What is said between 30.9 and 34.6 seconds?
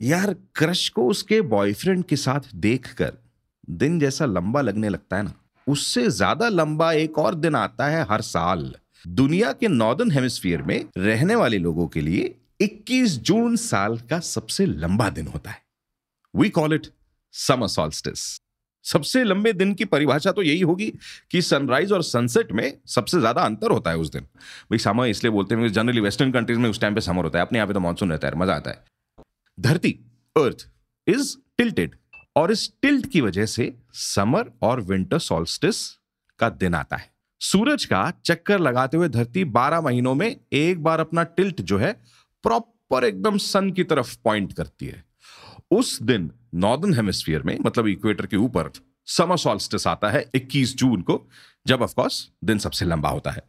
is tilted और इस tilt की वजह से समर